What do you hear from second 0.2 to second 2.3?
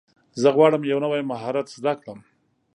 زه غواړم یو نوی مهارت زده کړم.